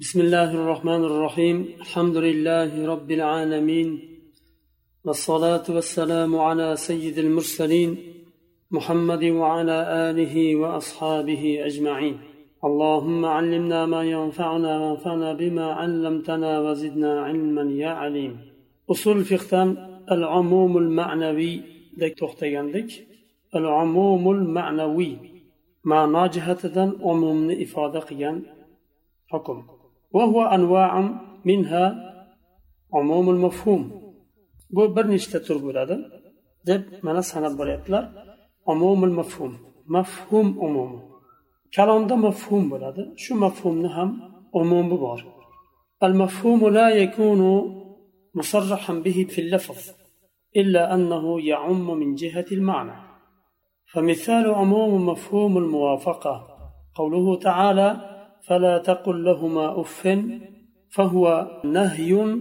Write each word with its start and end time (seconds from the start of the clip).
بسم 0.00 0.20
الله 0.20 0.54
الرحمن 0.54 1.04
الرحيم. 1.04 1.68
الحمد 1.80 2.16
لله 2.16 2.86
رب 2.86 3.10
العالمين. 3.10 4.00
والصلاة 5.04 5.62
والسلام 5.68 6.36
على 6.36 6.76
سيد 6.76 7.18
المرسلين 7.18 7.96
محمد 8.70 9.24
وعلى 9.24 10.10
آله 10.10 10.56
وأصحابه 10.56 11.66
أجمعين. 11.66 12.18
اللهم 12.64 13.24
علمنا 13.24 13.86
ما 13.86 14.02
ينفعنا 14.04 14.78
وانفعنا 14.78 15.32
بما 15.32 15.72
علمتنا 15.72 16.60
وزدنا 16.60 17.20
علما 17.20 17.72
يا 17.72 17.88
عليم. 17.88 18.40
أصول 18.90 19.24
فقهان 19.24 20.00
العموم 20.12 20.78
المعنوي. 20.78 21.60
دك 21.96 22.14
تختياندك 22.18 22.90
العموم 23.54 24.30
المعنوي. 24.30 25.16
معنى 25.84 26.28
جهة 26.28 26.92
عموم 27.02 27.50
قيان. 27.98 28.42
حكم. 29.28 29.62
وهو 30.10 30.42
أنواع 30.42 30.92
منها 31.44 31.84
عموم 32.94 33.30
المفهوم. 33.30 33.82
بو 34.70 34.86
برنشتة 34.88 35.38
تربو 35.38 35.70
لذا 35.70 35.98
دب 36.66 36.84
منا 37.02 37.20
سنة 37.20 37.56
بريتلر 37.56 38.08
عموم 38.68 39.04
المفهوم 39.04 39.58
مفهوم 39.88 40.58
عموم. 40.60 41.02
كلام 41.74 42.06
ده 42.06 42.16
مفهوم 42.16 42.70
بلده 42.70 43.12
شو 43.16 43.34
مفهوم 43.34 43.82
نهم 43.82 44.20
عموم 44.54 44.88
ببار؟ 44.96 45.24
المفهوم 46.02 46.68
لا 46.68 46.88
يكون 46.88 47.40
مصرحا 48.34 48.92
به 48.94 49.26
في 49.28 49.40
اللفظ 49.40 49.90
إلا 50.56 50.94
أنه 50.94 51.40
يعم 51.40 51.90
من 52.00 52.14
جهة 52.14 52.46
المعنى. 52.52 53.08
فمثال 53.92 54.50
عموم 54.50 55.06
مفهوم 55.06 55.58
الموافقة 55.58 56.48
قوله 56.94 57.38
تعالى 57.38 58.17
فلا 58.46 58.78
تقل 58.78 59.24
لهما 59.24 59.80
أف 59.80 60.18
فهو 60.90 61.50
نهي 61.64 62.36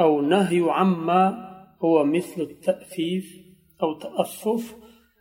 أو 0.00 0.20
نهي 0.20 0.66
عما 0.70 1.48
هو 1.84 2.04
مثل 2.04 2.42
التاثيف 2.42 3.36
أو 3.82 3.98
تأفف 3.98 4.76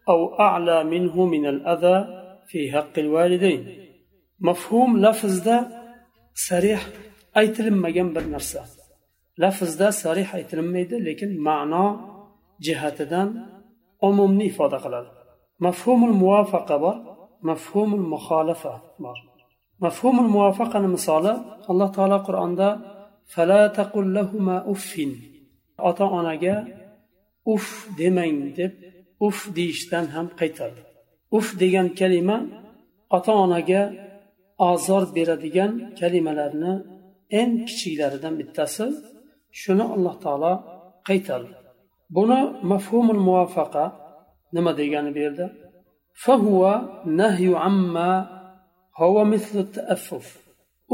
أو 0.10 0.40
أعلى 0.40 0.84
منه 0.84 1.26
من 1.26 1.46
الأذى 1.46 2.08
في 2.48 2.72
حق 2.72 3.00
الوالدين. 3.00 3.88
مفهوم 4.40 4.98
لفظ 4.98 5.44
ده 5.44 5.68
صريح 6.34 6.88
أيتلم 7.38 7.88
جنب 7.88 8.18
النرسة. 8.18 8.62
لفظ 9.38 9.76
ده 9.76 9.90
صريح 9.90 10.36
أيتلم 10.36 10.78
ده 10.84 10.98
لكن 10.98 11.38
معنى 11.38 11.98
جهتدان 12.62 13.46
أممني 14.04 14.50
فضق 14.50 14.88
مفهوم 15.60 16.10
الموافقة 16.10 17.18
مفهوم 17.44 17.94
المخالفة 17.94 18.82
بر. 19.00 19.27
mafhumul 19.86 20.30
muvafaqani 20.36 20.90
misoli 20.96 21.34
alloh 21.72 21.90
taolo 21.96 22.18
qur'onda 22.28 22.70
uffin. 24.74 25.12
Ota 25.90 26.06
onaga 26.20 26.56
uf 27.54 27.66
demang 28.00 28.40
deb 28.58 28.74
uf 29.28 29.38
deyishdan 29.58 30.06
ham 30.14 30.28
qaytardi. 30.40 30.82
Uf 31.38 31.48
degan 31.62 31.88
kalima 32.00 32.38
ota 33.18 33.32
onaga 33.44 33.82
ozor 34.70 35.04
beradigan 35.16 35.72
kalimalarni 36.00 36.74
eng 37.40 37.52
kichiklaridan 37.68 38.34
bittasi 38.40 38.86
shuni 39.60 39.86
alloh 39.96 40.16
taolo 40.24 40.54
qaytardi. 41.08 41.54
Buni 42.16 42.40
mafhumul 42.72 43.22
muvaffaqa 43.28 43.86
nima 44.56 44.72
degani 44.80 45.10
bu 45.16 45.20
yerda 45.26 45.48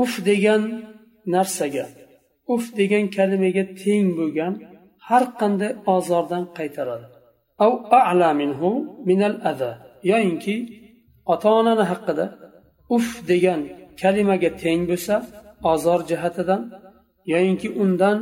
uf 0.02 0.14
degan 0.30 0.64
narsaga 1.34 1.86
uf 2.54 2.64
degan 2.80 3.06
kalimaga 3.18 3.64
teng 3.82 4.06
bo'lgan 4.18 4.54
har 5.08 5.24
qanday 5.40 5.72
ozordan 5.96 6.44
qaytaradi. 6.58 7.06
Av 7.66 7.74
a'la 8.00 8.30
minhu 8.42 8.70
minal 9.10 9.36
adha 9.52 9.72
yoyinki 10.12 10.56
ota 11.34 11.50
onani 11.60 11.86
haqida 11.92 12.26
uf 12.96 13.08
degan 13.32 13.62
kalimaga 14.02 14.50
teng 14.64 14.82
bo'lsa 14.90 15.16
ozor 15.72 16.00
jihatidan 16.10 16.62
yoyinki 17.34 17.68
undan 17.84 18.18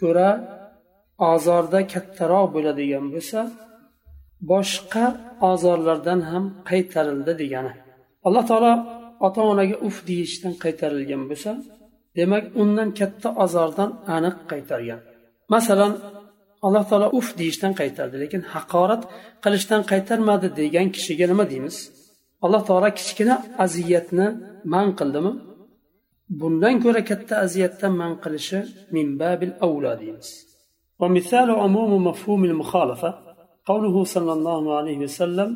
ko'ra 0.00 0.30
ozorda 1.32 1.80
kattaroq 1.92 2.46
bo'ladigan 2.54 3.04
bo'lsa 3.14 3.40
boshqa 4.50 5.06
ozorlardan 5.50 6.20
ham 6.30 6.44
qaytarildi 6.68 7.34
degani. 7.42 7.74
alloh 8.27 8.43
taolo 8.49 8.73
ota 9.25 9.41
onaga 9.51 9.75
uf 9.87 9.97
deyishdan 10.09 10.53
qaytarilgan 10.63 11.23
bo'lsa 11.29 11.51
demak 12.17 12.43
undan 12.61 12.89
katta 12.99 13.29
azordan 13.43 13.89
aniq 14.15 14.37
qaytargan 14.51 14.99
masalan 15.53 15.93
alloh 16.65 16.83
taolo 16.89 17.07
uf 17.19 17.27
deyishdan 17.39 17.73
qaytardi 17.79 18.15
lekin 18.23 18.41
haqorat 18.53 19.01
qilishdan 19.43 19.81
qaytarmadi 19.91 20.47
degan 20.59 20.87
kishiga 20.95 21.25
nima 21.31 21.45
deymiz 21.51 21.77
alloh 22.45 22.61
taolo 22.69 22.89
kichkina 22.99 23.35
aziyatni 23.65 24.27
man 24.73 24.87
qildimi 24.99 25.31
bundan 26.39 26.75
ko'ra 26.83 27.01
katta 27.09 27.33
aziyatdan 27.45 27.93
man 28.01 28.11
qilishi 28.23 28.59
min 28.95 29.07
babil 29.21 29.51
avlo 29.65 29.93
deymiz 30.03 30.29
ومثال 31.01 31.49
عموم 31.63 31.91
مفهوم 32.07 32.41
المخالفة 32.45 33.09
قوله 33.69 33.95
صلى 34.03 34.31
الله 34.37 34.63
عليه 34.77 34.97
وسلم 35.07 35.49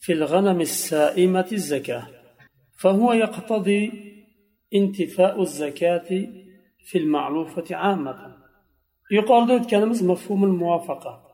في 0.00 0.12
الغنم 0.12 0.60
السائمة 0.60 1.48
الزكاة 1.52 2.06
فهو 2.78 3.12
يقتضي 3.12 3.82
انتفاء 4.74 5.42
الزكاة 5.42 6.08
في 6.88 6.98
المعروفة 6.98 7.76
عامة 7.76 8.36
يقال 9.10 9.66
كلمة 9.66 10.04
مفهوم 10.04 10.44
الموافقة 10.44 11.26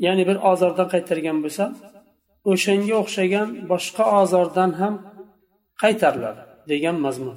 يعني 0.00 0.24
bir 0.28 0.36
ozordan 0.50 0.88
qaytargan 0.94 1.38
bo'lsa 1.44 1.64
o'shanga 2.50 2.94
o'xshagan 3.02 3.48
boshqa 3.72 4.04
ozordan 4.20 4.70
ham 4.80 4.94
qaytariladi 5.82 6.42
degan 6.70 6.96
mazmun 7.06 7.36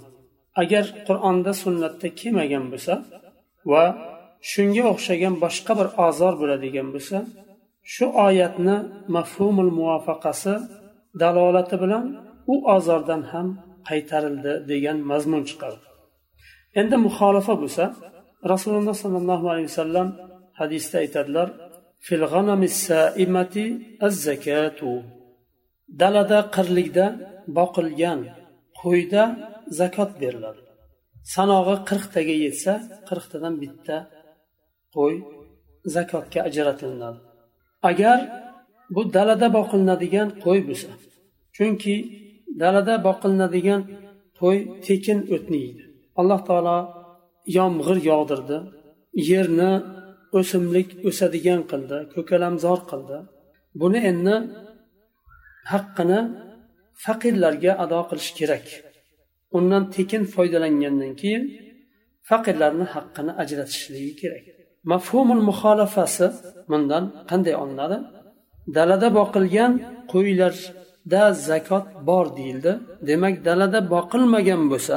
agar 0.62 0.84
qur'onda 1.08 1.52
sunnatda 1.64 2.08
kelmagan 2.20 2.66
bo'lsa 2.74 2.94
va 3.72 3.84
shunga 4.52 4.84
o'xshagan 4.94 5.34
boshqa 5.44 5.74
bir 5.80 5.88
ozor 6.08 6.34
bo'ladigan 6.42 6.88
bo'lsa 6.96 7.18
shu 7.95 8.07
oyatni 8.27 8.77
mafhumul 9.17 9.73
muvafaqasi 9.79 10.55
dalolati 11.23 11.77
bilan 11.83 12.05
u 12.53 12.55
ozordan 12.77 13.23
ham 13.33 13.49
qaytarildi 13.89 14.53
degan 14.71 14.99
mazmun 15.11 15.43
chiqardi. 15.49 15.87
Endi 16.81 16.97
muxolifa 17.07 17.55
bo'lsa 17.63 17.85
rasululloh 18.53 18.97
sollallohu 19.05 19.47
alayhi 19.53 19.69
vasallam 19.73 20.09
hadisda 20.61 20.97
aytadilar 21.05 21.49
dalada 26.03 26.39
qirlikda 26.57 27.07
boqilgan 27.59 28.21
qo'yda 28.81 29.23
zakot 29.81 30.11
beriladi. 30.23 30.61
Sanog'i 31.35 31.77
qirqtaga 31.89 32.35
yetsa 32.45 32.73
qirqtadan 33.09 33.55
bitta 33.63 33.97
qo'y 34.97 35.15
zakotga 35.95 36.41
ajratilinadi 36.49 37.21
agar 37.91 38.19
bu 38.95 39.03
dalada 39.17 39.49
boqilinadigan 39.59 40.29
qo'y 40.45 40.61
bo'lsa 40.69 40.91
chunki 41.57 41.95
dalada 42.63 42.95
boqilinadigan 43.09 43.81
qo'y 44.41 44.59
tekin 44.87 45.19
o'tni 45.35 45.59
yeydi. 45.65 45.83
Alloh 46.21 46.41
taolo 46.49 46.79
yomg'ir 47.59 47.99
yog'dirdi 48.11 48.59
yerni 49.31 49.73
o'simlik 50.39 50.89
o'sadigan 51.09 51.61
qildi 51.71 51.99
ko'kalamzor 52.15 52.81
qildi. 52.91 53.19
Buni 53.81 54.01
endi 54.11 54.35
haqqini 55.73 56.21
faqirlarga 57.05 57.73
ado 57.85 58.01
qilish 58.11 58.31
kerak. 58.39 58.67
Undan 59.57 59.83
tekin 59.95 60.23
foydalangandan 60.35 61.13
keyin 61.21 61.43
faqirlarni 62.29 62.87
haqqini 62.95 63.33
ajratishligi 63.43 64.15
kerak. 64.23 64.45
Mafhumul 64.93 65.43
muxolafasi 65.49 66.27
bundan 66.71 67.05
qanday 67.31 67.55
olinadi? 67.63 67.97
Dalada 68.77 69.09
boqilgan 69.19 69.73
qo'ylarda 70.13 71.23
zakot 71.49 71.87
bor 72.09 72.27
deyildi. 72.39 72.73
Demak 73.09 73.35
dalada 73.49 73.81
boqilmagan 73.95 74.63
bo'lsa 74.73 74.97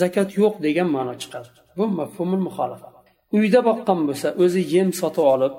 zakot 0.00 0.28
yo'q 0.40 0.54
degan 0.66 0.88
ma'no 0.96 1.14
chiqadi. 1.22 1.48
Bu 1.76 1.84
mafhumul 2.00 2.42
muxolafa 2.48 2.88
uyda 3.36 3.60
boqqan 3.68 4.00
bo'lsa 4.08 4.28
o'zi 4.44 4.60
yem 4.74 4.88
sotib 5.00 5.26
olib 5.34 5.54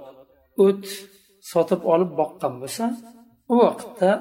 o't 0.66 0.86
sotib 1.51 1.81
olib 1.94 2.12
boqqan 2.19 2.54
bo'lsa 2.62 2.86
u 3.51 3.54
vaqtda 3.63 4.12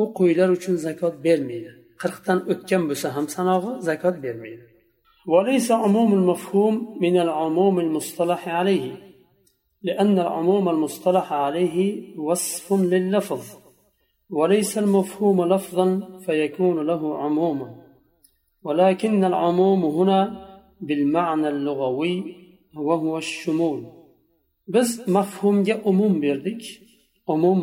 u 0.00 0.02
qo'ylar 0.18 0.48
uchun 0.56 0.74
zakot 0.86 1.14
bermaydi. 1.26 1.70
Qirqdan 2.02 2.38
o'tgan 2.52 2.82
bo'lsa 2.90 3.08
ham 3.16 3.26
sanog'i 3.36 3.72
zakot 3.88 4.16
bermaydi. 4.24 4.64
وليس 5.26 5.72
عموم 5.72 6.14
المفهوم 6.14 6.98
من 7.00 7.20
العموم 7.20 7.80
المصطلح 7.80 8.48
عليه 8.48 8.92
لأن 9.82 10.18
العموم 10.18 10.68
المصطلح 10.68 11.32
عليه 11.32 11.76
وصف 12.18 12.72
لللفظ 12.72 13.44
وليس 14.30 14.78
المفهوم 14.78 15.44
لفظا 15.44 16.18
فيكون 16.26 16.86
له 16.86 17.18
عموما 17.18 17.82
ولكن 18.62 19.24
العموم 19.24 19.84
هنا 19.84 20.46
بالمعنى 20.80 21.48
اللغوي 21.48 22.34
وهو 22.76 23.18
الشمول. 23.18 23.96
biz 24.68 25.08
mafhumga 25.08 25.80
umum 25.84 26.22
berdik 26.22 26.62
umum 27.26 27.60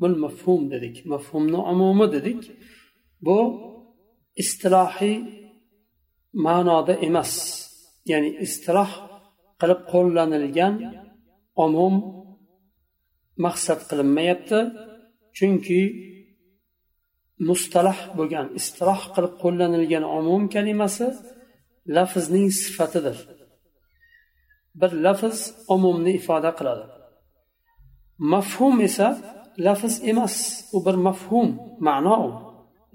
bil 0.00 0.16
mafhum 0.24 0.70
dedik 0.70 1.06
mafhumni 1.06 1.56
umumi 1.56 2.12
dedik 2.12 2.42
bu 3.24 3.38
istilohiy 4.42 5.39
ma'noda 6.46 6.94
emas. 7.08 7.32
Ya'ni 8.10 8.30
istiloh 8.46 8.90
qilib 9.60 9.80
qo'llanilgan 9.92 10.74
umum 11.64 11.94
maqsad 13.44 13.80
qilinmayapti. 13.90 14.58
Chunki 15.36 15.80
mustalah 17.48 17.98
bo'lgan 18.18 18.46
istiloh 18.60 19.00
qilib 19.14 19.34
qo'llanilgan 19.42 20.04
umum 20.18 20.42
kalimasi 20.54 21.06
lafzning 21.96 22.48
sifatidir. 22.62 23.18
Bir 24.80 24.90
lafz 25.04 25.38
umumni 25.74 26.12
ifoda 26.20 26.50
qiladi. 26.58 26.84
Mafhum 28.32 28.74
esa 28.88 29.08
lafz 29.66 29.94
emas 30.10 30.34
u 30.76 30.78
bir 30.86 30.96
mafhum 31.08 31.48
ma'no. 31.86 32.16
U 32.26 32.30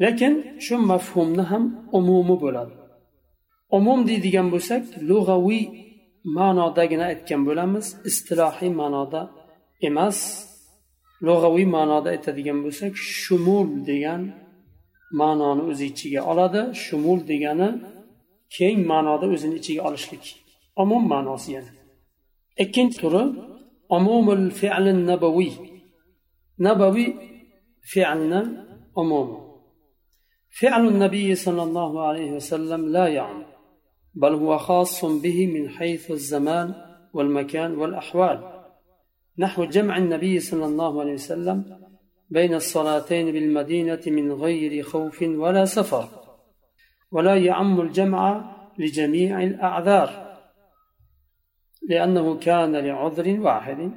lekin 0.03 0.33
shu 0.65 0.75
mafhumni 0.91 1.43
ham 1.51 1.63
umumi 1.97 2.35
bo'ladi. 2.43 2.73
umum 3.77 4.00
deydigan 4.07 4.47
bo'lsak 4.53 4.83
lug'aviy 5.09 5.63
ma'nodagina 6.38 7.06
aytgan 7.12 7.41
bo'lamiz. 7.47 7.85
Istilohiy 8.09 8.71
ma'noda 8.81 9.21
emas. 9.88 10.17
Lug'aviy 11.27 11.67
ma'noda 11.77 12.07
aytadigan 12.15 12.59
bo'lsak 12.65 12.94
shumul 13.21 13.67
degan 13.89 14.21
ma'noni 15.19 15.62
o'z 15.69 15.79
ichiga 15.89 16.21
oladi. 16.31 16.62
Shumul 16.83 17.19
degani 17.31 17.69
keng 18.56 18.79
ma'noda 18.91 19.25
o'zini 19.33 19.56
ichiga 19.62 19.81
olishlik. 19.88 20.25
Umum 20.83 21.03
ma'nosi 21.13 21.50
yana. 21.56 21.71
Ikkinchi 22.63 22.97
turi 23.01 23.23
umumul 23.97 24.45
fi'li 24.59 24.91
nabaviy 25.11 25.53
nabaviy 26.65 27.09
fi'lni 27.91 28.41
umumi 29.01 29.38
fe'lu 30.59 30.89
nabiy 31.03 31.29
sollallohu 31.45 31.97
alayhi 32.09 32.33
vasallam 32.38 32.81
la 32.95 33.06
ya'mur 33.18 33.55
بل 34.15 34.33
هو 34.33 34.57
خاص 34.57 35.06
به 35.06 35.47
من 35.47 35.69
حيث 35.69 36.12
الزمان 36.12 36.73
والمكان 37.13 37.75
والأحوال. 37.75 38.56
نحو 39.38 39.65
جمع 39.65 39.97
النبي 39.97 40.39
صلى 40.39 40.65
الله 40.65 41.01
عليه 41.01 41.13
وسلم 41.13 41.79
بين 42.29 42.53
الصلاتين 42.53 43.31
بالمدينة 43.31 44.01
من 44.07 44.31
غير 44.31 44.83
خوف 44.83 45.21
ولا 45.21 45.65
سفر 45.65 46.09
ولا 47.12 47.35
يعم 47.35 47.81
الجمع 47.81 48.56
لجميع 48.79 49.44
الأعذار 49.44 50.38
لأنه 51.89 52.39
كان 52.39 52.75
لعذر 52.75 53.39
واحد. 53.39 53.91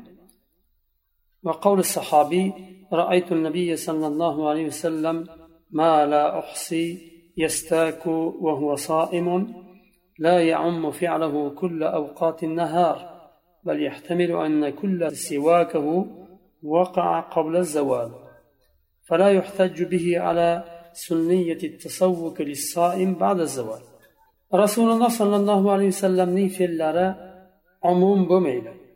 وقول 1.43 1.79
الصحابي 1.79 2.53
رأيت 2.93 3.33
النبي 3.33 3.77
صلى 3.77 4.07
الله 4.07 4.49
عليه 4.49 4.67
وسلم 4.67 5.27
ما 5.71 6.07
لا 6.07 6.39
أحصي 6.39 7.13
يستاك 7.37 8.07
وهو 8.07 8.75
صائم. 8.75 9.55
لا 10.19 10.41
يعم 10.41 10.91
فعله 10.91 11.51
كل 11.51 11.83
أوقات 11.83 12.43
النهار 12.45 12.97
بل 13.65 13.83
يحتمل 13.83 14.31
أن 14.33 14.71
كل 14.71 15.17
سواكه 15.17 16.07
وقع 16.63 17.21
قبل 17.21 17.57
الزوال. 17.57 18.11
فلا 19.09 19.29
يحتج 19.31 19.83
به 19.83 20.21
على 20.21 20.65
سنية 20.93 21.59
التسوك 21.63 22.41
للصائم 22.41 23.15
بعد 23.15 23.41
الزوال. 23.41 23.83
رسول 24.55 24.91
الله 24.91 25.09
صلى 25.09 25.37
الله 25.37 25.73
عليه 25.73 25.87
وسلم 25.87 26.49
في 26.49 26.65
اللارة 26.65 27.17
عموم 27.85 28.29
بميلة 28.29 28.89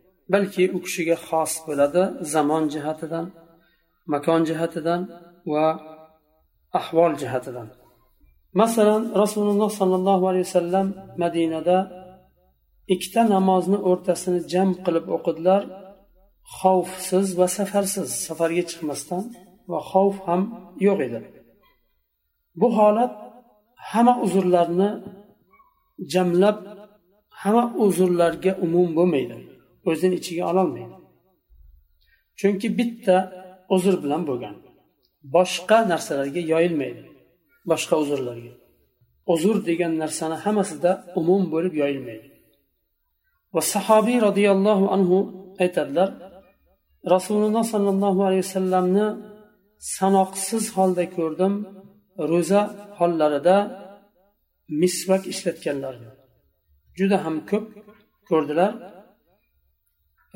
u 0.76 0.78
kishiga 0.84 1.16
xos 1.28 1.52
bo'ladi 1.66 2.02
zamon 2.34 2.64
jihatidan 2.74 3.26
makon 4.12 4.40
jihatidan 4.48 5.00
va 5.52 5.66
ahvol 6.80 7.12
jihatidan 7.22 7.68
masalan 8.60 9.02
rasululloh 9.22 9.70
sollallohu 9.80 10.24
alayhi 10.30 10.46
vasallam 10.48 10.86
madinada 11.22 11.78
ikkita 12.94 13.22
namozni 13.34 13.78
o'rtasini 13.90 14.40
jam 14.52 14.68
qilib 14.84 15.06
o'qidilar 15.16 15.62
xavfsiz 16.58 17.26
va 17.38 17.46
safarsiz 17.58 18.08
safarga 18.26 18.64
chiqmasdan 18.70 19.24
va 19.70 19.80
xavf 19.90 20.16
ham 20.26 20.42
yo'q 20.86 20.98
edi. 21.06 21.20
Bu 22.60 22.68
holat 22.78 23.12
hamma 23.90 24.14
uzrlarni 24.24 24.90
jamlab 26.12 26.58
hamma 27.40 27.64
uzrlarga 27.84 28.52
umum 28.64 28.88
bo'lmaydi 28.98 29.36
o'zini 29.90 30.14
ichiga 30.20 30.44
ololmaydi. 30.50 30.96
Chunki 32.38 32.68
bitta 32.78 33.16
uzr 33.74 33.94
bilan 34.02 34.22
bo'lgan 34.28 34.56
boshqa 35.34 35.78
narsalarga 35.92 36.42
yoyilmaydi. 36.52 37.02
Boshqa 37.70 37.94
uzrlarga. 38.02 38.52
Uzr 39.32 39.56
degan 39.68 39.92
narsani 40.02 40.36
hammasida 40.44 40.90
umum 41.20 41.42
bo'lib 41.52 41.74
yoyilmaydi. 41.82 42.28
Va 43.54 43.62
sahobiy 43.74 44.18
roziyallohu 44.26 44.86
anhu 44.96 45.18
aytadilar 45.64 46.08
rasululloh 47.14 47.64
sollallohu 47.74 48.20
alayhi 48.28 48.44
vasallamni 48.48 49.06
sanoqsiz 49.96 50.64
holda 50.76 51.04
ko'rdim 51.16 51.54
ro'za 52.32 52.62
hollarida 52.98 53.56
misvak 54.82 55.22
ishlatganlarni 55.32 56.10
juda 56.98 57.16
ham 57.24 57.36
ko'p 57.50 57.66
ko'rdilar 58.28 58.72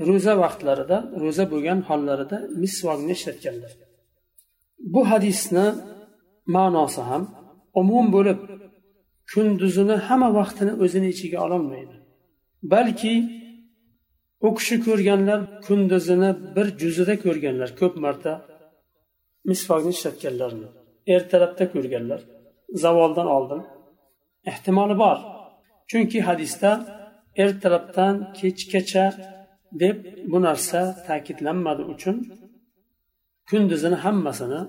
ro'za 0.08 0.32
vaqtlarida 0.42 0.98
ro'za 1.22 1.44
bo'lgan 1.52 1.80
hollarida 1.88 2.38
misvokni 2.62 3.12
ishlatganlar. 3.18 3.72
Bu 4.94 5.00
hadisni 5.10 5.66
ma'nosi 6.54 7.02
ham 7.10 7.22
umum 7.80 8.06
bo'lib 8.16 8.38
kunduzini 9.32 9.96
hamma 10.06 10.28
vaqtini 10.38 10.72
o'zini 10.84 11.08
ichiga 11.14 11.38
ololmaydi. 11.46 11.96
Balki 12.72 13.14
u 14.46 14.48
kishi 14.58 14.76
ko'rganlar 14.86 15.40
kunduzini 15.66 16.30
bir 16.56 16.66
juzida 16.80 17.14
ko'rganlar 17.24 17.70
ko'p 17.80 17.94
marta 18.04 18.32
misfokni 19.50 19.90
ishlatganlarni 19.96 20.68
ertalabda 21.14 21.64
ko'rganlar 21.74 22.20
zavoldan 22.82 23.28
oldin 23.36 23.62
ehtimoli 24.50 24.96
bor. 25.04 25.18
Chunki 25.90 26.18
hadisda 26.28 26.70
ertalabdan 27.44 28.14
kechgacha 28.38 29.06
deb 29.82 29.96
bu 30.30 30.38
narsa 30.46 30.80
ta'kidlanmadi 31.06 31.82
uchun 31.94 32.16
kunduzini 33.50 33.98
hammasini 34.04 34.60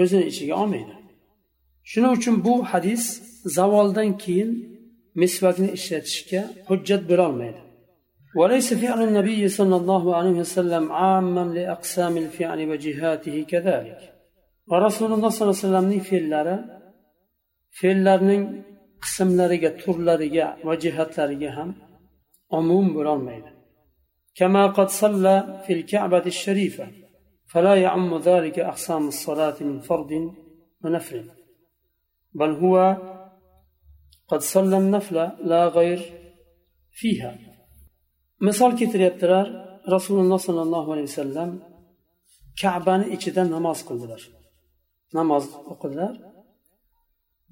o'zini 0.00 0.24
ichiga 0.30 0.54
olmaydi. 0.62 0.94
shuning 1.91 2.13
uchun 2.17 2.35
bu 2.45 2.53
hadis 2.71 3.03
zavoldan 3.57 4.09
keyin 4.23 4.51
misvakni 5.21 5.69
ishlatishga 5.77 6.41
hujjat 6.69 7.03
bo'lolmaydi 7.11 7.61
وليس 8.39 8.69
فعل 8.81 8.99
النبي 9.09 9.41
صلى 9.59 9.75
الله 9.81 10.03
عليه 10.17 10.37
وسلم 10.43 10.83
عاما 10.91 11.45
لأقسام 11.57 12.13
الفعل 12.23 12.59
وجهاته 12.71 13.35
كذلك 13.51 13.99
ورسول 14.71 15.09
الله 15.13 15.29
صلى 15.35 15.43
الله 15.45 15.57
عليه 15.57 15.67
وسلم 15.67 15.87
fe'llari 16.09 16.57
fe'llarning 17.79 18.43
qismlariga 19.03 19.69
turlariga 19.81 20.47
va 20.67 20.73
jihatlariga 20.83 21.49
ham 21.57 21.69
umum 22.59 22.85
bo'lolmaydi 22.95 23.51
كما 24.39 24.63
قد 24.77 24.89
صلى 25.01 25.35
في 25.65 25.71
الكعبة 25.73 26.25
الشريفة 26.25 26.87
فلا 27.51 27.75
يعم 27.75 28.17
ذلك 28.17 28.59
أقسام 28.59 29.07
الصلاة 29.07 29.57
من 29.69 29.79
فرض 29.79 30.11
ونفل 30.83 31.23
بل 32.35 32.51
هو 32.61 32.75
قد 34.29 34.39
صلى 34.39 34.77
النفل 34.77 35.15
لا 35.51 35.61
غير 35.67 35.99
فيها 36.91 37.31
misol 38.47 38.71
keltiryaptilar 38.79 39.45
rasululloh 39.93 40.39
sollallohu 40.47 40.89
alayhi 40.93 41.09
vasallam 41.11 41.51
kabani 42.61 43.05
ichida 43.15 43.43
namoz 43.55 43.79
qildilar 43.87 44.21
namoz 45.17 45.45
o'qidilar 45.73 46.13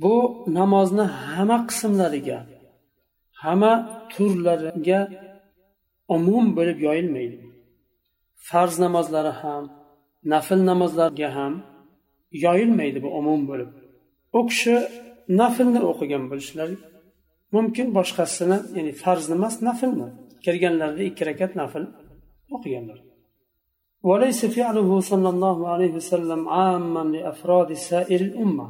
bu 0.03 0.15
namozni 0.59 1.05
hamma 1.23 1.57
qismlariga 1.69 2.39
hamma 3.43 3.73
turlariga 4.13 4.99
umum 6.15 6.45
bo'lib 6.57 6.77
yoyilmaydi 6.87 7.37
farz 8.49 8.75
namozlari 8.85 9.33
ham 9.41 9.63
nafl 10.33 10.59
namozlarga 10.71 11.29
ham 11.37 11.53
yoyilmaydi 12.45 12.99
bu 13.05 13.09
umum 13.19 13.41
bo'lib 13.49 13.71
u 14.37 14.39
kishi 14.49 14.75
naflni 15.41 15.81
o'qigan 15.91 16.23
bo'lishlari 16.31 16.75
mumkin 17.55 17.87
boshqasini 17.97 18.57
ya'ni 18.77 18.93
farzni 19.03 19.33
emas 19.39 19.55
naflni 19.67 20.07
kirganlarida 20.45 21.03
ikki 21.09 21.23
rakat 21.29 21.51
nafl 21.61 21.83
o'qiganlar 22.57 22.99
وليس 24.09 24.41
فعله 24.55 24.89
صلى 25.11 25.29
الله 25.33 25.57
عليه 25.73 25.93
وسلم 25.99 26.41
عاما 26.57 27.03
لأفراد 27.15 27.69
سائر 27.89 28.21
الأمة 28.29 28.67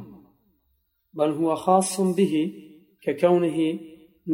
بل 1.18 1.30
هو 1.40 1.50
خاص 1.64 2.00
به 2.18 2.34
ككونه 3.04 3.58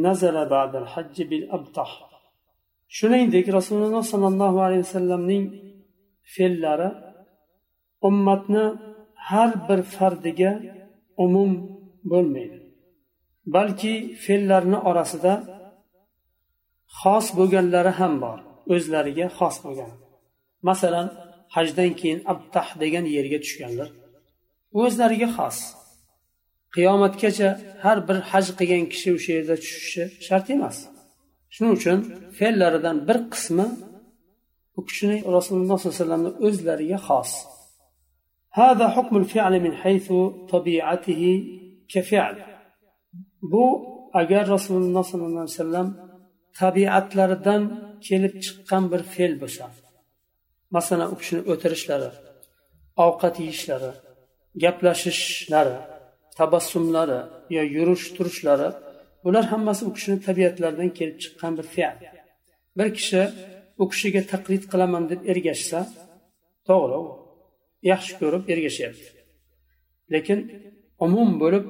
نزل 0.05 0.35
بعد 0.53 0.73
الحج 0.81 1.17
بالأبطح 1.29 1.89
shuningdek 2.97 3.47
rasululloh 3.57 4.03
sollallohu 4.13 4.59
alayhi 4.65 4.83
vasallamning 4.87 5.43
fe'llari 6.35 6.89
ummatni 8.07 8.65
har 9.29 9.51
bir 9.67 9.79
fardiga 9.95 10.51
umum 11.24 11.52
bo'lmaydi. 12.10 12.58
Balki 13.54 13.94
fe'llarni 14.24 14.78
orasida 14.90 15.34
xos 17.00 17.26
bo'lganlari 17.38 17.92
ham 18.00 18.14
bor 18.24 18.38
o'zlariga 18.74 19.26
xos 19.38 19.56
bo'lgan. 19.64 19.92
Masalan 20.68 21.08
hajdan 21.54 21.90
keyin 22.00 22.20
abtah 22.32 22.68
degan 22.82 23.04
yerga 23.16 23.38
tushganlar 23.44 23.90
o'zlariga 24.80 25.28
xos. 25.36 25.58
Qiyomatgacha 26.74 27.48
har 27.84 27.98
bir 28.08 28.18
haj 28.30 28.46
qilgan 28.58 28.84
kishi 28.92 29.08
o'sha 29.16 29.30
yerda 29.36 29.56
tushishi 29.62 30.04
shart 30.26 30.46
emas. 30.54 30.76
Shuning 31.54 31.72
uchun 31.78 31.98
fe'llaridan 32.38 32.96
bir 33.08 33.18
qismi 33.32 33.66
u 34.78 34.80
kishini 34.88 35.16
rasululloh 35.36 35.76
sollallohu 35.78 35.94
alayhi 35.94 36.00
vasallamni 36.00 36.32
o'zlariga 36.46 36.98
xos. 37.08 37.30
هذا 38.53 38.87
حكم 38.95 39.17
الفعل 39.17 39.53
من 39.59 39.73
حيث 39.75 40.07
طبيعته 40.49 41.23
كفعل 41.89 42.35
bu 43.41 43.65
agar 44.13 44.47
rasululloh 44.47 45.03
sollallohu 45.03 45.43
alayhi 45.45 45.59
vasallam 45.59 45.87
tabiatlaridan 46.59 47.61
kelib 48.07 48.33
chiqqan 48.43 48.83
bir 48.91 49.01
fe'l 49.13 49.33
bo'lsa 49.41 49.65
masalan 50.75 51.07
u 51.13 51.15
kishini 51.21 51.41
o'tirishlari 51.51 52.09
ovqat 53.05 53.35
yeyishlari 53.43 53.91
gaplashishlari 54.63 55.77
tabassumlari 56.39 57.19
yo 57.55 57.63
yurish 57.75 58.05
turishlari 58.15 58.69
bular 59.23 59.45
hammasi 59.53 59.81
u 59.89 59.91
kishini 59.97 60.17
tabiatlaridan 60.27 60.89
kelib 60.99 61.17
chiqqan 61.23 61.53
bir 61.57 61.67
fe'l 61.75 61.95
bir 62.77 62.87
kishi 62.97 63.21
u 63.81 63.83
kishiga 63.91 64.21
taqlid 64.33 64.63
qilaman 64.71 65.03
deb 65.11 65.21
ergashsa 65.31 65.79
to'g'ri 66.69 66.99
yaxshi 67.90 68.12
ko'rib 68.20 68.44
ergashyapti. 68.52 69.08
Lekin 70.14 70.38
umum 71.06 71.30
bo'lib 71.42 71.64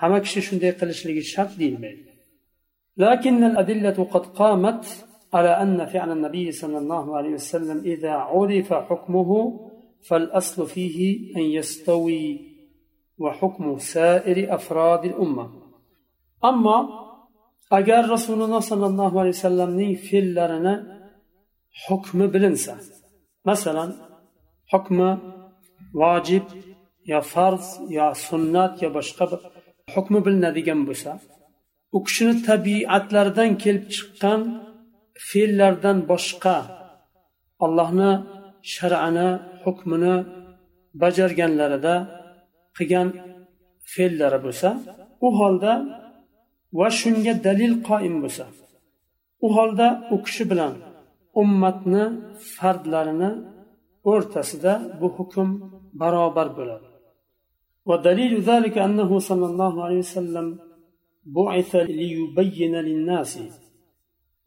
hamma 0.00 0.18
kishi 0.24 0.40
shunday 0.48 0.72
qilishligi 0.80 1.22
shart 1.34 1.52
deyilmaydi. 1.60 2.08
لكن 2.98 3.44
الأدلة 3.44 4.04
قد 4.04 4.26
قامت 4.26 5.06
على 5.34 5.48
أن 5.48 5.86
فعل 5.86 6.12
النبي 6.12 6.52
صلى 6.52 6.78
الله 6.78 7.16
عليه 7.16 7.30
وسلم 7.30 7.78
إذا 7.78 8.10
عرف 8.10 8.72
حكمه 8.72 9.60
فالأصل 10.08 10.66
فيه 10.66 10.98
أن 11.36 11.42
يستوي 11.42 12.40
وحكم 13.18 13.78
سائر 13.78 14.54
أفراد 14.54 15.04
الأمة 15.04 15.50
أما 16.44 16.88
أجر 17.72 18.10
رسول 18.10 18.42
الله 18.42 18.60
صلى 18.60 18.86
الله 18.86 19.20
عليه 19.20 19.28
وسلم 19.28 19.94
في 19.94 20.20
لرنا 20.20 20.74
حكم 24.66 25.37
vojib 26.00 26.46
yo 27.10 27.20
farz 27.32 27.66
yo 27.96 28.06
sunnat 28.26 28.72
yo 28.82 28.88
boshqa 28.96 29.24
hukmi 29.94 30.18
bilinadigan 30.26 30.80
bo'lsa 30.88 31.10
u 31.96 31.98
kishini 32.06 32.34
tabiatlaridan 32.48 33.50
kelib 33.62 33.84
chiqqan 33.94 34.40
fe'llardan 35.28 35.98
boshqa 36.10 36.56
allohni 37.64 38.12
shar'ani 38.74 39.28
hukmini 39.64 40.14
bajarganlarida 41.02 41.94
qilgan 42.76 43.08
fe'llari 43.92 44.38
bo'lsa 44.46 44.68
u 45.26 45.28
holda 45.38 45.72
va 46.78 46.88
shunga 47.00 47.34
dalil 47.46 47.72
qoim 47.88 48.16
bo'lsa 48.24 48.44
u 49.44 49.46
holda 49.56 49.88
u 50.14 50.16
kishi 50.26 50.44
bilan 50.50 50.72
ummatni 51.42 52.04
fardlarini 52.56 53.30
o'rtasida 54.11 54.73
bu 54.99 55.07
hukm 55.17 55.49
barobar 56.01 56.49
bo'ladi 56.57 56.87
ودليل 57.89 58.33
ذلك 58.51 58.75
أنه 58.87 59.11
صلى 59.29 59.45
الله 59.51 59.73
عليه 59.85 59.99
وسلم 60.07 60.47
بعث 61.37 61.71
ليبين 61.99 62.75
للناس 62.87 63.33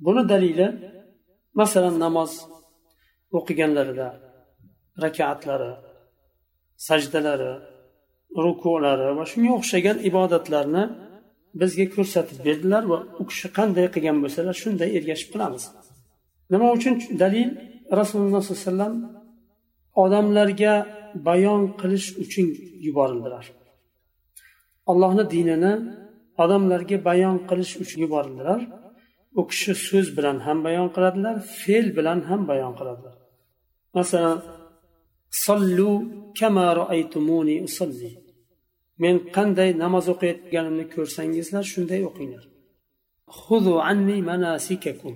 buni 0.05 0.29
dalili 0.29 0.69
masalan 1.61 1.97
namoz 2.05 2.33
o'qiganlarida 3.39 4.09
rakatlari 5.05 5.73
sajdalari 6.89 7.53
rukulari 8.45 9.09
va 9.19 9.25
shunga 9.33 9.53
o'xshagan 9.59 9.97
ibodatlarni 10.11 10.85
bizga 11.61 11.87
ko'rsatib 11.95 12.39
berdilar 12.47 12.83
va 12.93 12.99
u 13.21 13.23
kishi 13.31 13.49
qanday 13.59 13.87
qilgan 13.95 14.17
bo'lsalar 14.25 14.55
shunday 14.63 14.89
ergashib 14.99 15.29
qilamiz 15.35 15.65
nima 16.53 16.67
uchun 16.77 16.95
dalil 17.23 17.49
rasululloh 18.01 18.43
sollallohu 18.45 18.63
alayhi 18.63 18.71
vasallam 18.71 18.95
odamlarga 20.04 20.74
bayon 21.28 21.62
qilish 21.80 22.08
uchun 22.24 22.48
yuborildilar. 22.86 23.46
Allohni 24.92 25.24
dinini 25.34 25.74
odamlarga 26.44 26.98
bayon 27.10 27.38
qilish 27.50 27.74
uchun 27.84 28.00
yuborildilar. 28.06 28.62
U 29.40 29.42
kishi 29.50 29.74
so'z 29.88 30.08
bilan 30.18 30.38
ham 30.46 30.58
bayon 30.68 30.88
qiladilar 30.96 31.36
fe'l 31.60 31.88
bilan 31.98 32.20
ham 32.30 32.42
bayon 32.52 32.74
qiladilar. 32.80 33.16
Masalan 33.98 34.38
sollu 35.46 35.92
kama 36.40 36.68
roaytumuni 36.80 37.56
usolli 37.68 38.12
men 39.04 39.16
qanday 39.36 39.70
namoz 39.84 40.06
o'qiyotganimni 40.14 40.86
ko'rsangizlar 40.96 41.64
shunday 41.74 42.02
o'qinglar. 42.10 42.46
Xudu 43.42 43.74
anni 43.92 44.18
manasikakum. 44.32 45.16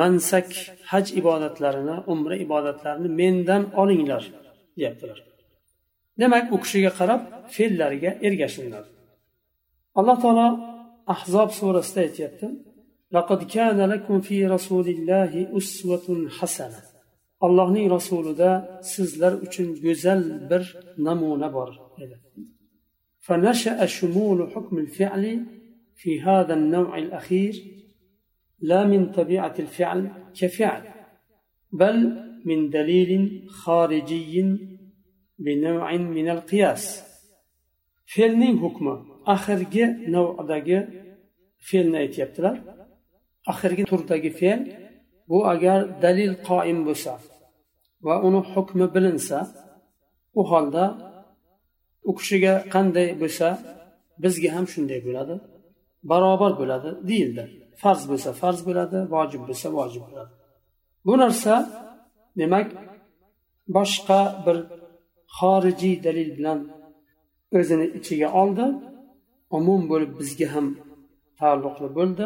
mansak 0.00 0.48
haj 0.90 1.06
ibodatlarini 1.20 1.96
umra 2.12 2.36
ibodatlarini 2.44 3.08
mendan 3.20 3.62
olinglar 3.80 4.24
deyaptilar 4.76 5.18
demak 6.20 6.44
u 6.54 6.56
kishiga 6.64 6.90
qarab 6.98 7.20
fe'llariga 7.54 8.10
ergashinglar 8.26 8.84
alloh 9.98 10.16
taolo 10.24 10.48
ahzob 11.14 11.50
surasida 11.58 12.00
aytyapti 12.06 12.48
لقد 13.16 13.40
كان 13.56 13.78
لكم 13.92 14.20
في 14.20 14.46
رسول 14.46 14.86
الله 14.88 15.32
أسوة 15.58 16.06
حسنة 16.38 16.80
allohning 17.46 17.86
rasulida 17.96 18.80
sizlar 18.92 19.32
uchun 19.44 19.68
go'zal 19.84 20.22
bir 20.50 20.62
namuna 21.06 21.48
bor 21.56 21.70
edi 22.04 22.16
فنشأ 23.26 23.86
شمول 23.86 24.50
حكم 24.52 24.78
الفعل 24.78 25.24
في 26.00 26.20
هذا 26.20 26.54
النوع 26.54 26.98
الأخير 26.98 27.54
لا 28.62 28.84
من 28.84 29.12
طبيعة 29.12 29.54
الفعل 29.58 30.00
كفعل 30.40 30.82
بل 31.72 31.96
من 32.44 32.70
دليل 32.70 33.10
خارجي 33.48 34.58
بنوع 35.38 35.96
من 35.96 36.28
القياس 36.28 37.08
fe'lning 38.14 38.56
hukmi 38.64 38.94
oxirgi 39.34 39.84
navdagi 40.14 40.78
fe'lni 41.68 41.96
aytyaptilar 42.04 42.56
oxirgi 43.52 43.84
turdagi 43.90 44.30
fe'l 44.40 44.60
bu 45.30 45.38
agar 45.52 45.78
dalil 46.04 46.32
qoim 46.48 46.78
bo'lsa 46.88 47.12
va 48.06 48.14
uni 48.26 48.40
hukmi 48.52 48.86
bilinsa 48.94 49.38
u 50.40 50.42
holda 50.50 50.84
u 52.08 52.10
kishiga 52.18 52.54
qanday 52.74 53.08
bo'lsa 53.22 53.48
bizga 54.22 54.50
ham 54.56 54.66
shunday 54.72 55.00
bo'ladi 55.06 55.34
barobar 56.10 56.52
bo'ladi 56.60 56.90
deyildi 57.08 57.44
farz 57.81 58.01
bo'lsa 58.11 58.29
farz 58.41 58.59
bo'ladi 58.67 58.97
vojib 59.15 59.41
bo'lsa 59.49 59.67
vojib 59.77 60.03
bo'ladi 60.09 60.33
bu 61.07 61.13
narsa 61.23 61.53
demak 62.39 62.67
boshqa 63.75 64.21
bir 64.45 64.57
xorijiy 65.37 65.95
dalil 66.05 66.29
bilan 66.37 66.59
o'zini 67.57 67.87
ichiga 67.99 68.29
oldi 68.41 68.65
umum 69.57 69.81
bo'lib 69.91 70.11
bizga 70.19 70.47
ham 70.53 70.67
taalluqli 71.39 71.89
bo'ldi 71.97 72.25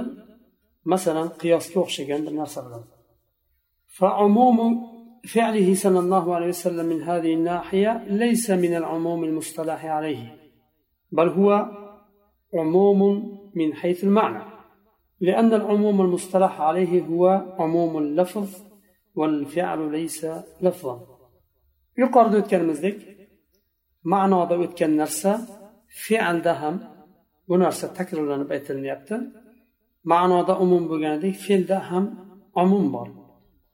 masalan 0.92 1.28
qiyosga 1.42 1.78
o'xshagan 1.86 2.22
bir 2.28 2.36
narsa 2.42 2.60
bilan 2.68 2.84
فعموم 4.00 4.60
فعله 5.34 5.68
صلى 5.84 6.00
الله 6.00 6.26
عليه 6.36 6.48
وسلم 6.48 6.86
من 6.86 7.00
هذه 7.10 7.32
الناحية 7.34 7.92
ليس 8.24 8.46
من 8.64 8.74
العموم 8.76 9.24
المصطلح 9.24 9.86
عليه 9.86 10.38
بل 11.12 11.28
هو 11.30 11.50
عموم 12.54 13.02
من 13.56 13.74
حيث 13.74 14.04
المعنى 14.04 14.57
لأن 15.21 15.55
العموم 15.61 16.01
المصطلح 16.01 16.61
عليه 16.61 16.93
هو 17.11 17.25
عموم 17.59 17.93
اللفظ 17.99 18.49
والفعل 19.19 19.81
ليس 19.93 20.27
لفظا 20.63 20.97
yuqorida 22.01 22.37
o'tganimizdek 22.43 22.97
ma'noda 24.13 24.55
o'tgan 24.65 24.93
narsa 25.03 25.33
fe'lda 26.05 26.53
ham 26.63 26.77
bu 27.49 27.55
narsa 27.65 27.87
takrorlanib 27.99 28.51
aytilyapti 28.57 29.17
ma'noda 30.13 30.55
umum 30.65 30.83
bo'lganidek 30.91 31.35
fe'lda 31.47 31.79
ham 31.91 32.05
umum 32.63 32.85
bor 32.95 33.09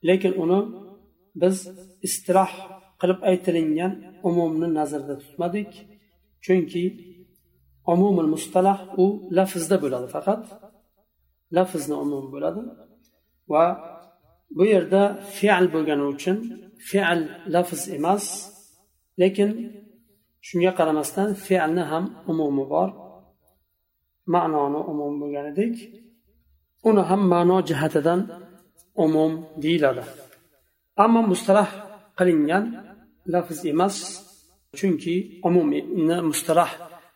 lekin 0.07 0.33
uni 0.43 0.59
biz 1.41 1.55
istiroh 2.07 2.51
qilib 3.01 3.19
aytilingan 3.29 3.91
umumni 4.29 4.67
nazarda 4.79 5.15
tutmadik 5.23 5.71
chunki 6.45 6.83
umumul 7.93 8.29
mustalah 8.35 8.77
u 9.03 9.05
lafzda 9.37 9.75
bo'ladi 9.83 10.07
faqat 10.15 10.43
lafzni 11.56 11.94
umum 12.04 12.24
bo'ladi 12.32 12.62
va 13.52 13.64
bu 14.56 14.64
yerda 14.72 15.02
fe'l 15.36 15.64
bo'lgani 15.74 16.04
uchun 16.14 16.36
fe'l 16.88 17.20
lafz 17.54 17.82
emas 17.96 18.24
lekin 19.20 19.50
shunga 20.46 20.72
qaramasdan 20.78 21.28
fe'lni 21.46 21.84
ham 21.90 22.04
umumi 22.30 22.64
bor 22.72 22.88
ma'noni 24.34 24.80
umum 24.92 25.12
bo'lganidek 25.22 25.74
uni 26.88 27.02
ham 27.08 27.20
ma'no 27.32 27.56
jihatidan 27.68 28.20
umum 29.04 29.32
deyiladi. 29.62 30.04
Ammo 31.04 31.20
mustalah 31.32 31.68
qilingan 32.18 32.64
lafz 33.32 33.58
emas 33.72 33.96
chunki 34.78 35.14
umumni 35.48 35.80
mustalah 36.30 36.70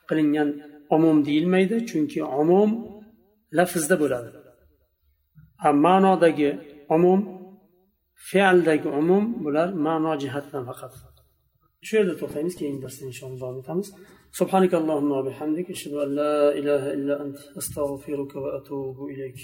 qilingan 0.09 0.49
umum 0.97 1.17
deyilmaydi 1.27 1.77
chunki 1.91 2.21
umum 2.43 2.71
lafzda 3.58 3.96
bo'ladi 4.02 4.30
ma'nodagi 5.86 6.50
umum 6.96 7.20
fe'ldagi 8.30 8.90
umum 9.02 9.24
bular 9.44 9.70
ma'no 9.86 10.14
jihatidan 10.24 10.64
faqat 10.70 10.94
shu 11.88 11.94
yerda 11.98 12.14
to'xtaymiz 12.22 12.56
keyingi 12.60 12.82
darsda 12.86 13.04
inshaalloh 13.12 13.40
davom 13.44 13.60
etamiz 13.64 13.90
سبحانك 14.40 14.74
اللهم 14.82 15.12
وبحمدك 15.18 15.68
أشهد 15.76 15.94
أن 16.06 16.10
لا 16.22 16.36
إله 16.60 16.84
إلا 16.96 17.16
أنت 17.24 17.40
أستغفرك 17.60 18.32
وأتوب 18.44 18.98
إليك 19.14 19.40